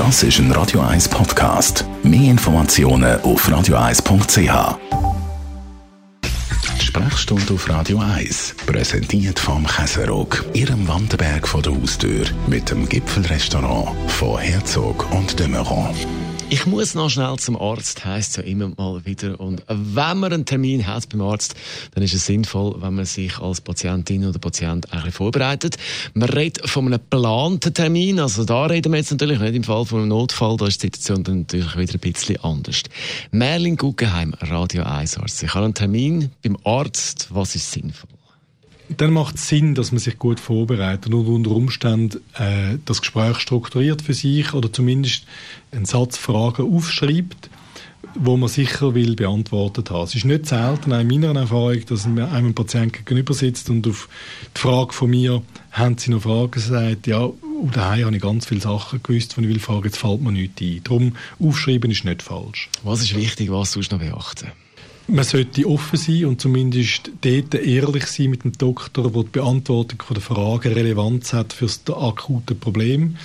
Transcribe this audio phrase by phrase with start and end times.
[0.00, 1.84] Das ist ein Radio 1 Podcast.
[2.02, 4.78] Mehr Informationen auf radio1.ch.
[6.80, 13.94] Sprechstunde auf Radio 1, präsentiert vom Käserock, Ihrem Wanderberg vor der Haustür, mit dem Gipfelrestaurant
[14.10, 15.94] von Herzog und de Meuron.
[16.52, 19.38] Ich muss noch schnell zum Arzt, heisst ja immer mal wieder.
[19.38, 21.54] Und wenn man einen Termin hat beim Arzt,
[21.94, 25.76] dann ist es sinnvoll, wenn man sich als Patientin oder Patient eigentlich vorbereitet.
[26.12, 29.84] Man redet von einem geplanten Termin, also da reden wir jetzt natürlich nicht im Fall
[29.84, 32.82] von einem Notfall, da ist die Situation dann natürlich wieder ein bisschen anders.
[33.30, 35.44] Merlin Guggenheim, Radio 1 Arzt.
[35.44, 38.19] Ich habe einen Termin beim Arzt, was ist sinnvoll?
[38.96, 43.38] Dann macht es Sinn, dass man sich gut vorbereitet und unter Umständen äh, das Gespräch
[43.38, 45.26] strukturiert für sich oder zumindest
[45.72, 47.50] einen Satz Fragen aufschreibt,
[48.14, 50.04] wo man sicher will beantwortet haben.
[50.04, 54.08] Es ist nicht selten, in meiner Erfahrung, dass einem Patient gegenüber sitzt und auf
[54.56, 57.30] die Frage von mir, haben Sie noch Fragen, sagt, ja,
[57.72, 60.60] daheim habe ich ganz viele Sachen gewusst, die ich will fragen, jetzt fällt mir nichts
[60.60, 60.80] ein.
[60.82, 62.68] Darum, aufschreiben ist nicht falsch.
[62.82, 64.48] Was ist wichtig, was sollst du noch beachten?
[65.10, 70.02] Man sollte offen sein und zumindest dort ehrlich sein mit dem Doktor, der die Beantwortung
[70.10, 73.16] der Fragen Relevanz hat für das akute Problem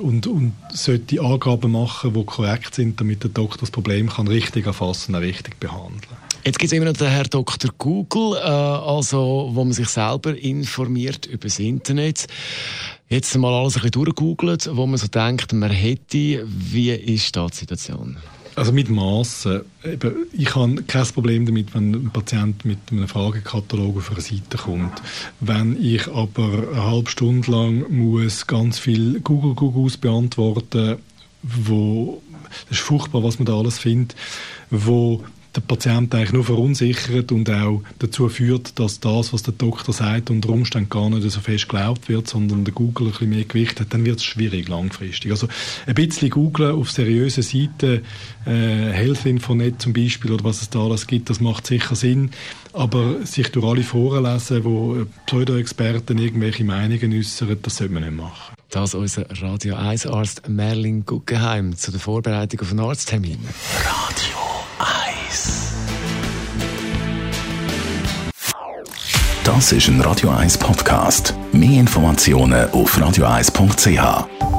[0.00, 4.66] und, und sollte Angaben machen, die korrekt sind, damit der Doktor das Problem kann richtig
[4.66, 6.02] erfassen und richtig behandeln
[6.44, 7.70] Jetzt gibt es immer noch den Herr Dr.
[7.78, 12.26] Google, äh, also, wo man sich selber informiert über das Internet.
[13.08, 16.44] Jetzt mal alles ein bisschen durchgoogelt, wo man so denkt, man hätte.
[16.46, 18.18] Wie ist da die Situation?
[18.56, 19.62] Also mit Massen.
[20.32, 25.02] Ich habe kein Problem damit, wenn ein Patient mit einem Fragekatalog auf eine Seite kommt.
[25.40, 30.98] Wenn ich aber eine halbe Stunde lang muss ganz viel Google Googles beantworten,
[31.42, 32.22] wo
[32.68, 34.14] das ist furchtbar, was man da alles findet,
[34.70, 35.24] wo
[35.56, 40.30] der Patient eigentlich nur verunsichert und auch dazu führt, dass das, was der Doktor sagt,
[40.30, 43.80] unter Umständen gar nicht so fest geglaubt wird, sondern der Google ein bisschen mehr Gewicht
[43.80, 45.30] hat, dann wird es schwierig langfristig.
[45.30, 45.48] Also
[45.86, 48.02] ein bisschen googlen auf seriösen Seiten,
[48.46, 52.30] äh, Health-Infonet zum Beispiel oder was es da alles gibt, das macht sicher Sinn,
[52.72, 58.16] aber sich durch alle Foren lesen, wo Pseudo-Experten irgendwelche Meinungen äußern, das sollte man nicht
[58.16, 58.54] machen.
[58.70, 63.38] Das unser Radio 1 Arzt Merlin Guggenheim zu der Vorbereitung auf einen Arzttermin.
[63.84, 64.43] Radio
[65.34, 65.74] 1
[69.42, 71.34] Das ist ein Radio 1 Podcast.
[71.52, 74.53] Mehr Informationen auf radio1.ch.